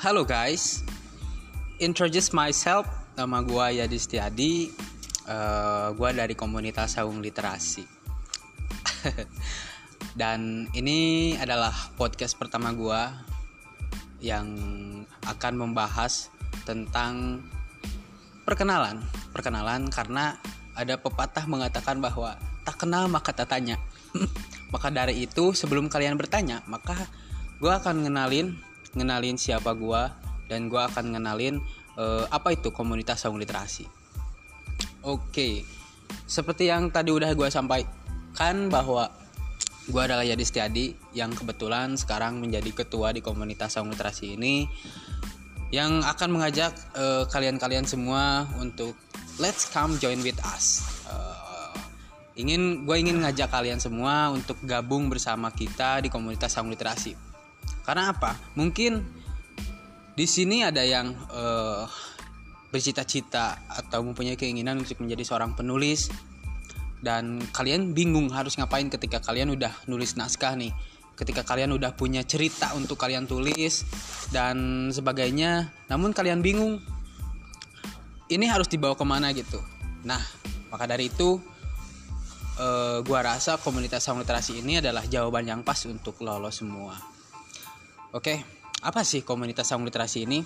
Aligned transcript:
Halo 0.00 0.24
guys, 0.24 0.80
introduce 1.76 2.32
myself. 2.32 2.88
Nama 3.20 3.44
gue 3.44 3.84
Yadi 3.84 3.98
Setiadi. 4.00 4.72
Uh, 5.28 5.92
gue 5.92 6.08
dari 6.16 6.32
komunitas 6.32 6.96
Saung 6.96 7.20
Literasi. 7.20 7.84
Dan 10.20 10.72
ini 10.72 11.36
adalah 11.36 11.92
podcast 12.00 12.40
pertama 12.40 12.72
gue 12.72 13.02
yang 14.24 14.48
akan 15.28 15.68
membahas 15.68 16.32
tentang 16.64 17.44
perkenalan. 18.48 19.04
Perkenalan 19.36 19.92
karena 19.92 20.40
ada 20.80 20.96
pepatah 20.96 21.44
mengatakan 21.44 22.00
bahwa 22.00 22.40
tak 22.64 22.88
kenal 22.88 23.04
maka 23.04 23.36
tak 23.36 23.52
tanya. 23.52 23.76
maka 24.72 24.88
dari 24.88 25.28
itu 25.28 25.52
sebelum 25.52 25.92
kalian 25.92 26.16
bertanya, 26.16 26.64
maka 26.64 26.96
gue 27.60 27.68
akan 27.68 28.08
ngenalin 28.08 28.69
ngenalin 28.94 29.38
siapa 29.38 29.74
gue 29.74 30.02
dan 30.50 30.66
gue 30.66 30.82
akan 30.82 31.14
ngenalin 31.14 31.62
uh, 31.94 32.26
apa 32.30 32.58
itu 32.58 32.74
komunitas 32.74 33.22
saung 33.22 33.38
literasi. 33.38 33.86
Oke, 35.06 35.64
seperti 36.26 36.68
yang 36.68 36.90
tadi 36.90 37.14
udah 37.14 37.32
gue 37.32 37.48
sampaikan 37.48 38.68
bahwa 38.68 39.08
gue 39.86 40.02
adalah 40.02 40.26
Yadi 40.26 40.44
Setiadi 40.44 40.86
yang 41.16 41.32
kebetulan 41.32 41.94
sekarang 41.96 42.42
menjadi 42.42 42.84
ketua 42.84 43.14
di 43.14 43.22
komunitas 43.24 43.78
saung 43.78 43.90
literasi 43.94 44.36
ini 44.36 44.68
yang 45.70 46.02
akan 46.02 46.34
mengajak 46.34 46.74
eh, 46.98 47.24
kalian-kalian 47.30 47.86
semua 47.86 48.44
untuk 48.58 48.98
let's 49.38 49.70
come 49.70 49.96
join 50.02 50.18
with 50.20 50.36
us. 50.42 50.82
Uh, 51.06 51.72
ingin 52.34 52.84
gue 52.84 52.96
ingin 52.98 53.22
ngajak 53.22 53.48
kalian 53.48 53.78
semua 53.78 54.34
untuk 54.34 54.58
gabung 54.66 55.08
bersama 55.08 55.48
kita 55.54 56.02
di 56.02 56.12
komunitas 56.12 56.58
saung 56.58 56.68
literasi 56.68 57.29
karena 57.84 58.12
apa? 58.12 58.36
Mungkin 58.54 59.02
di 60.14 60.26
sini 60.28 60.60
ada 60.60 60.84
yang 60.84 61.16
uh, 61.32 61.88
bercita-cita 62.70 63.66
atau 63.66 64.04
mempunyai 64.04 64.36
keinginan 64.36 64.82
untuk 64.82 65.00
menjadi 65.02 65.24
seorang 65.26 65.56
penulis. 65.56 66.12
Dan 67.00 67.40
kalian 67.56 67.96
bingung 67.96 68.28
harus 68.28 68.60
ngapain 68.60 68.84
ketika 68.92 69.24
kalian 69.24 69.56
udah 69.56 69.72
nulis 69.88 70.20
naskah 70.20 70.52
nih. 70.52 70.68
Ketika 71.16 71.44
kalian 71.44 71.72
udah 71.72 71.96
punya 71.96 72.20
cerita 72.24 72.76
untuk 72.76 73.00
kalian 73.00 73.24
tulis 73.24 73.88
dan 74.28 74.88
sebagainya. 74.92 75.72
Namun 75.88 76.12
kalian 76.12 76.44
bingung 76.44 76.76
ini 78.28 78.46
harus 78.46 78.68
dibawa 78.68 78.92
ke 78.92 79.04
mana 79.08 79.32
gitu. 79.32 79.58
Nah 80.04 80.20
maka 80.68 80.84
dari 80.84 81.08
itu 81.08 81.40
uh, 82.60 83.00
gua 83.02 83.20
rasa 83.24 83.56
komunitas 83.56 84.04
sound 84.04 84.20
literasi 84.20 84.60
ini 84.60 84.78
adalah 84.84 85.02
jawaban 85.08 85.48
yang 85.48 85.60
pas 85.64 85.80
untuk 85.88 86.20
lolos 86.20 86.60
semua 86.60 87.19
Oke, 88.10 88.42
apa 88.82 89.06
sih 89.06 89.22
komunitas 89.22 89.70
saung 89.70 89.86
literasi 89.86 90.26
ini? 90.26 90.42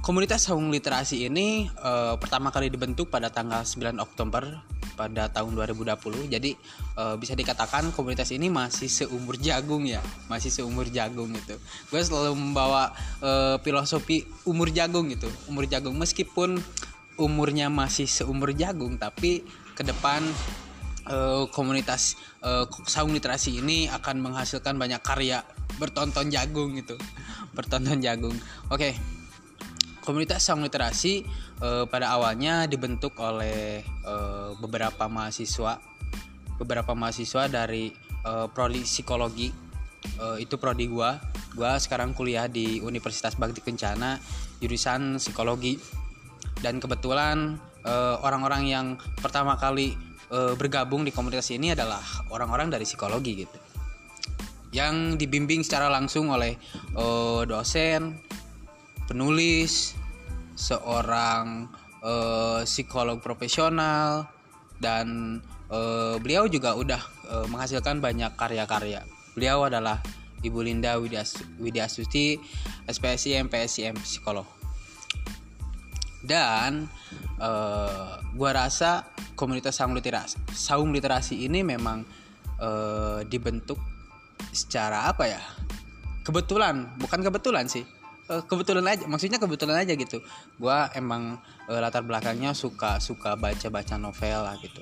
Komunitas 0.00 0.48
saung 0.48 0.72
literasi 0.72 1.28
ini 1.28 1.68
uh, 1.76 2.16
pertama 2.16 2.48
kali 2.48 2.72
dibentuk 2.72 3.12
pada 3.12 3.28
tanggal 3.28 3.60
9 3.60 4.00
Oktober 4.00 4.48
pada 4.96 5.28
tahun 5.28 5.52
2020. 5.52 6.32
Jadi 6.32 6.56
uh, 6.96 7.20
bisa 7.20 7.36
dikatakan 7.36 7.92
komunitas 7.92 8.32
ini 8.32 8.48
masih 8.48 8.88
seumur 8.88 9.36
jagung 9.36 9.84
ya, 9.84 10.00
masih 10.32 10.48
seumur 10.48 10.88
jagung 10.88 11.28
gitu. 11.36 11.60
Gue 11.92 12.00
selalu 12.00 12.32
membawa 12.32 12.88
uh, 13.20 13.60
filosofi 13.60 14.24
umur 14.48 14.72
jagung 14.72 15.12
gitu, 15.12 15.28
umur 15.52 15.68
jagung 15.68 16.00
meskipun 16.00 16.64
umurnya 17.20 17.68
masih 17.68 18.08
seumur 18.08 18.56
jagung 18.56 18.96
tapi 18.96 19.44
ke 19.76 19.84
depan 19.84 20.24
uh, 21.08 21.48
komunitas 21.50 22.18
uh, 22.44 22.68
saung 22.86 23.14
literasi 23.14 23.58
ini 23.58 23.90
akan 23.90 24.22
menghasilkan 24.22 24.78
banyak 24.78 25.00
karya 25.02 25.42
bertonton 25.80 26.28
jagung 26.28 26.76
gitu. 26.78 26.98
Bertonton 27.56 28.00
jagung. 28.00 28.36
Oke. 28.72 28.92
Okay. 28.92 28.94
komunitas 30.02 30.42
saung 30.42 30.66
literasi 30.66 31.22
uh, 31.62 31.86
pada 31.86 32.10
awalnya 32.10 32.66
dibentuk 32.66 33.14
oleh 33.22 33.86
uh, 34.02 34.50
beberapa 34.58 35.06
mahasiswa 35.06 35.78
beberapa 36.58 36.90
mahasiswa 36.94 37.46
dari 37.46 37.94
uh, 38.26 38.50
prodi 38.50 38.82
psikologi. 38.82 39.50
Uh, 40.18 40.34
itu 40.42 40.58
prodi 40.58 40.90
gua. 40.90 41.22
Gua 41.54 41.78
sekarang 41.78 42.18
kuliah 42.18 42.50
di 42.50 42.82
Universitas 42.82 43.38
Bakti 43.38 43.62
Kencana 43.62 44.18
jurusan 44.58 45.22
psikologi. 45.22 45.78
Dan 46.62 46.78
kebetulan 46.78 47.58
orang-orang 48.22 48.62
uh, 48.66 48.70
yang 48.70 48.86
pertama 49.18 49.58
kali 49.58 49.98
e, 50.32 50.56
bergabung 50.56 51.04
di 51.04 51.12
komunitas 51.12 51.52
ini 51.52 51.76
adalah 51.76 52.00
orang-orang 52.32 52.72
dari 52.72 52.88
psikologi 52.88 53.44
gitu. 53.44 53.58
Yang 54.72 55.20
dibimbing 55.20 55.60
secara 55.60 55.92
langsung 55.92 56.32
oleh 56.32 56.56
e, 56.96 57.04
dosen 57.44 58.16
penulis 59.04 59.92
seorang 60.56 61.68
e, 62.00 62.12
psikolog 62.64 63.20
profesional 63.20 64.24
dan 64.80 65.38
e, 65.68 65.78
beliau 66.16 66.48
juga 66.48 66.72
udah 66.72 67.02
e, 67.28 67.34
menghasilkan 67.52 68.00
banyak 68.00 68.32
karya-karya. 68.40 69.04
Beliau 69.36 69.68
adalah 69.68 70.00
Ibu 70.42 70.58
Linda 70.66 70.98
Widya 70.98 71.86
Astuti 71.86 72.34
SPSI 72.90 73.38
MPSI 73.46 73.94
psikolog. 74.02 74.44
Dan 76.22 76.86
uh, 77.42 78.22
gua 78.38 78.50
rasa 78.54 79.10
komunitas 79.42 79.74
saung 79.74 79.98
literasi. 79.98 80.38
Saung 80.54 80.94
literasi 80.94 81.42
ini 81.42 81.66
memang 81.66 82.06
uh, 82.62 83.26
dibentuk 83.26 83.82
secara 84.54 85.10
apa 85.10 85.26
ya? 85.26 85.42
Kebetulan 86.22 86.94
bukan 87.02 87.26
kebetulan 87.26 87.66
sih. 87.66 87.82
Uh, 88.30 88.38
kebetulan 88.46 88.86
aja 88.86 89.02
maksudnya 89.10 89.42
kebetulan 89.42 89.82
aja 89.82 89.98
gitu. 89.98 90.22
Gue 90.62 90.78
emang 90.94 91.42
uh, 91.66 91.80
latar 91.82 92.06
belakangnya 92.06 92.54
suka 92.54 93.02
suka 93.02 93.34
baca 93.34 93.66
baca 93.66 93.98
novel 93.98 94.46
lah 94.46 94.54
gitu. 94.62 94.78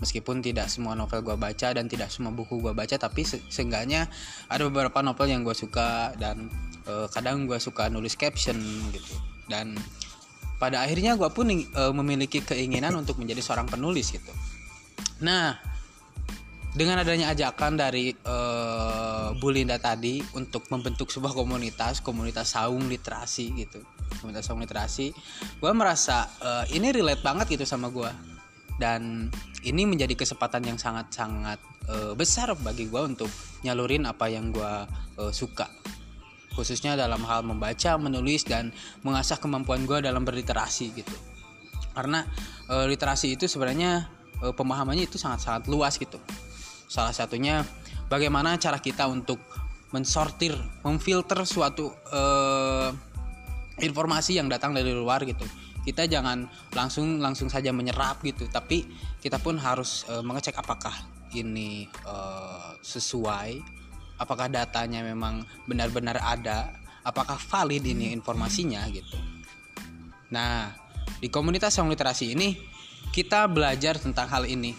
Meskipun 0.00 0.40
tidak 0.40 0.72
semua 0.72 0.96
novel 0.96 1.20
gue 1.20 1.36
baca 1.36 1.68
dan 1.76 1.84
tidak 1.84 2.08
semua 2.08 2.32
buku 2.32 2.64
gue 2.64 2.72
baca 2.72 2.96
tapi 2.96 3.28
se 3.28 3.44
seenggaknya 3.52 4.08
ada 4.48 4.64
beberapa 4.66 5.04
novel 5.04 5.28
yang 5.28 5.44
gue 5.44 5.54
suka 5.54 6.16
dan 6.16 6.48
uh, 6.88 7.06
kadang 7.12 7.44
gue 7.44 7.60
suka 7.60 7.92
nulis 7.92 8.16
caption 8.16 8.56
gitu. 8.88 9.14
Dan 9.46 9.76
pada 10.62 10.86
akhirnya 10.86 11.18
gue 11.18 11.26
pun 11.34 11.50
e, 11.50 11.82
memiliki 11.90 12.38
keinginan 12.38 12.94
untuk 12.94 13.18
menjadi 13.18 13.42
seorang 13.42 13.66
penulis 13.66 14.14
gitu. 14.14 14.30
Nah 15.26 15.58
dengan 16.72 17.04
adanya 17.04 17.34
ajakan 17.36 17.76
dari 17.76 18.16
e, 18.16 18.36
Bu 19.36 19.52
Linda 19.52 19.76
tadi 19.76 20.24
untuk 20.32 20.70
membentuk 20.72 21.12
sebuah 21.12 21.36
komunitas 21.36 22.00
komunitas 22.00 22.56
saung 22.56 22.88
literasi 22.88 23.52
gitu 23.60 23.84
komunitas 24.24 24.48
saung 24.48 24.64
literasi 24.64 25.12
gue 25.60 25.72
merasa 25.76 26.24
e, 26.40 26.80
ini 26.80 26.88
relate 26.88 27.20
banget 27.20 27.60
gitu 27.60 27.68
sama 27.68 27.92
gue 27.92 28.08
dan 28.80 29.28
ini 29.68 29.84
menjadi 29.84 30.16
kesempatan 30.16 30.64
yang 30.64 30.80
sangat 30.80 31.12
sangat 31.12 31.60
e, 31.84 32.16
besar 32.16 32.56
bagi 32.56 32.88
gue 32.88 33.02
untuk 33.04 33.28
nyalurin 33.60 34.08
apa 34.08 34.32
yang 34.32 34.48
gue 34.48 34.72
e, 35.20 35.22
suka 35.28 35.68
khususnya 36.52 36.94
dalam 36.94 37.24
hal 37.24 37.44
membaca, 37.44 37.96
menulis 37.96 38.44
dan 38.44 38.70
mengasah 39.02 39.40
kemampuan 39.40 39.84
gue 39.88 40.04
dalam 40.04 40.22
berliterasi 40.22 40.92
gitu. 40.92 41.14
Karena 41.92 42.24
e, 42.68 42.74
literasi 42.88 43.36
itu 43.36 43.48
sebenarnya 43.48 44.08
e, 44.40 44.52
pemahamannya 44.52 45.08
itu 45.08 45.16
sangat-sangat 45.16 45.68
luas 45.68 45.96
gitu. 45.96 46.20
Salah 46.88 47.12
satunya 47.12 47.64
bagaimana 48.12 48.56
cara 48.60 48.80
kita 48.80 49.08
untuk 49.08 49.40
mensortir, 49.92 50.56
memfilter 50.84 51.44
suatu 51.44 51.92
e, 52.08 52.22
informasi 53.84 54.40
yang 54.40 54.48
datang 54.48 54.72
dari 54.72 54.92
luar 54.92 55.24
gitu. 55.24 55.44
Kita 55.82 56.06
jangan 56.06 56.46
langsung 56.72 57.18
langsung 57.18 57.50
saja 57.50 57.74
menyerap 57.74 58.22
gitu, 58.22 58.46
tapi 58.48 58.86
kita 59.20 59.40
pun 59.40 59.56
harus 59.60 60.04
e, 60.08 60.20
mengecek 60.20 60.56
apakah 60.56 60.94
ini 61.32 61.88
e, 61.88 62.16
sesuai 62.80 63.81
apakah 64.22 64.46
datanya 64.46 65.02
memang 65.02 65.42
benar-benar 65.66 66.22
ada? 66.22 66.70
Apakah 67.02 67.34
valid 67.34 67.82
ini 67.82 68.14
informasinya 68.14 68.86
gitu? 68.94 69.18
Nah 70.30 70.70
di 71.18 71.26
komunitas 71.26 71.74
yang 71.78 71.90
literasi 71.90 72.38
ini 72.38 72.54
kita 73.10 73.50
belajar 73.50 73.98
tentang 73.98 74.30
hal 74.30 74.46
ini. 74.46 74.72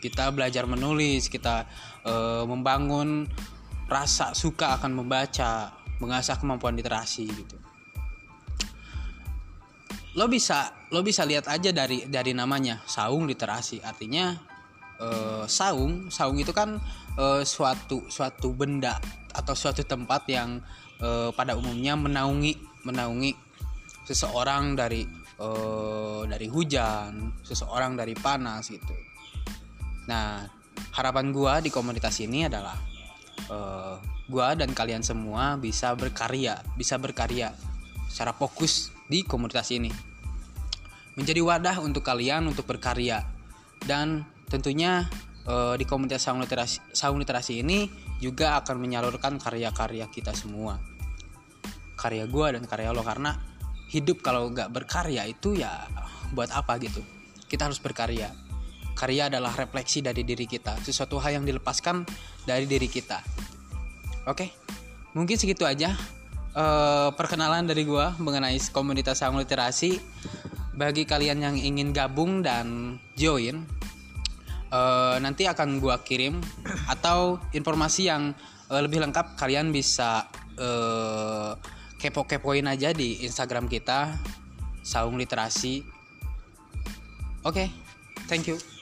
Kita 0.00 0.32
belajar 0.32 0.64
menulis 0.64 1.28
kita 1.28 1.68
e, 2.00 2.14
membangun 2.48 3.28
rasa 3.84 4.32
suka 4.32 4.80
akan 4.80 4.96
membaca 4.96 5.76
mengasah 6.00 6.40
kemampuan 6.40 6.72
literasi 6.78 7.28
gitu. 7.28 7.56
Lo 10.16 10.26
bisa 10.26 10.88
lo 10.90 11.04
bisa 11.04 11.28
lihat 11.28 11.46
aja 11.52 11.70
dari 11.70 12.08
dari 12.08 12.32
namanya 12.32 12.80
saung 12.88 13.28
literasi. 13.28 13.84
Artinya 13.84 14.32
uh, 15.00 15.44
saung. 15.48 16.12
Saung 16.12 16.38
itu 16.38 16.52
kan 16.52 16.78
uh, 17.16 17.42
suatu 17.42 18.06
suatu 18.06 18.52
benda 18.52 19.00
atau 19.32 19.54
suatu 19.56 19.82
tempat 19.82 20.28
yang 20.28 20.60
uh, 21.00 21.32
pada 21.34 21.56
umumnya 21.56 21.96
menaungi 21.96 22.84
menaungi 22.84 23.32
seseorang 24.04 24.76
dari 24.76 25.06
uh, 25.40 26.22
dari 26.28 26.46
hujan 26.46 27.40
seseorang 27.42 27.96
dari 27.96 28.12
panas 28.14 28.68
gitu. 28.68 28.94
Nah 30.06 30.44
harapan 30.94 31.30
gua 31.30 31.62
di 31.62 31.70
komunitas 31.70 32.18
ini 32.20 32.46
adalah 32.46 32.76
uh, 33.48 33.96
gua 34.26 34.54
dan 34.58 34.74
kalian 34.74 35.02
semua 35.02 35.54
bisa 35.56 35.94
berkarya 35.94 36.58
bisa 36.74 36.98
berkarya 36.98 37.54
secara 38.10 38.34
fokus 38.34 38.90
di 39.06 39.22
komunitas 39.22 39.70
ini. 39.70 39.90
Menjadi 41.18 41.42
wadah 41.42 41.76
untuk 41.82 42.06
kalian 42.06 42.48
untuk 42.48 42.66
berkarya 42.66 43.26
dan 43.84 44.24
tentunya 44.50 45.06
uh, 45.46 45.74
di 45.78 45.86
komunitas 45.86 46.26
saung 46.26 46.42
literasi 46.42 46.82
saung 46.92 47.22
literasi 47.22 47.62
ini 47.62 47.86
juga 48.20 48.58
akan 48.60 48.76
menyalurkan 48.76 49.40
karya-karya 49.40 50.10
kita 50.10 50.34
semua. 50.36 50.76
Karya 51.96 52.26
gua 52.28 52.52
dan 52.52 52.66
karya 52.66 52.92
lo 52.92 53.00
karena 53.00 53.36
hidup 53.88 54.20
kalau 54.20 54.50
nggak 54.52 54.68
berkarya 54.74 55.24
itu 55.24 55.56
ya 55.56 55.88
buat 56.34 56.52
apa 56.52 56.76
gitu? 56.82 57.00
Kita 57.48 57.70
harus 57.70 57.80
berkarya. 57.80 58.28
Karya 58.98 59.32
adalah 59.32 59.56
refleksi 59.56 60.04
dari 60.04 60.26
diri 60.26 60.44
kita 60.44 60.76
sesuatu 60.84 61.16
hal 61.22 61.40
yang 61.40 61.46
dilepaskan 61.48 62.04
dari 62.44 62.68
diri 62.68 62.90
kita. 62.90 63.22
Oke? 64.28 64.52
Mungkin 65.16 65.40
segitu 65.40 65.64
aja 65.64 65.96
uh, 66.52 67.10
perkenalan 67.16 67.64
dari 67.64 67.88
gua 67.88 68.12
mengenai 68.20 68.60
komunitas 68.74 69.24
saung 69.24 69.40
literasi. 69.40 69.96
Bagi 70.70 71.04
kalian 71.04 71.44
yang 71.44 71.56
ingin 71.60 71.92
gabung 71.92 72.40
dan 72.40 72.96
join 73.12 73.68
uh, 74.70 75.16
nanti 75.20 75.46
akan 75.46 75.82
gua 75.82 76.00
kirim 76.02 76.40
atau 76.94 77.38
informasi 77.52 78.08
yang 78.08 78.32
uh, 78.70 78.80
lebih 78.80 79.02
lengkap 79.02 79.36
kalian 79.36 79.74
bisa 79.74 80.26
uh, 80.56 81.54
kepo-kepoin 82.00 82.64
aja 82.64 82.96
di 82.96 83.20
Instagram 83.26 83.68
kita 83.68 84.16
Saung 84.80 85.20
Literasi. 85.20 85.84
Oke, 87.44 87.68
okay, 87.68 87.68
thank 88.28 88.48
you. 88.48 88.79